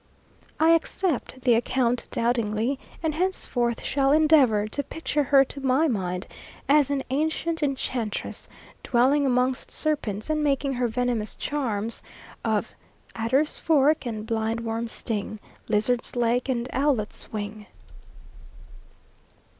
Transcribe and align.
I 0.59 0.71
accept 0.71 1.41
the 1.41 1.53
account 1.53 2.07
doubtingly, 2.09 2.79
and 3.03 3.13
henceforth 3.13 3.83
shall 3.83 4.11
endeavour 4.11 4.67
to 4.67 4.81
picture 4.81 5.21
her 5.25 5.45
to 5.45 5.61
my 5.61 5.87
mind 5.87 6.25
as 6.67 6.89
an 6.89 7.01
ancient 7.11 7.61
enchantress, 7.61 8.49
dwelling 8.81 9.27
amongst 9.27 9.69
serpents, 9.69 10.27
and 10.31 10.41
making 10.43 10.73
her 10.73 10.87
venomous 10.87 11.35
charms 11.35 12.01
of 12.43 12.73
"Adder's 13.13 13.59
fork, 13.59 14.07
and 14.07 14.25
blind 14.25 14.61
worm's 14.61 14.91
sting. 14.91 15.37
Lizard's 15.69 16.15
leg, 16.15 16.49
and 16.49 16.67
owlet's 16.73 17.31
wing." 17.31 17.67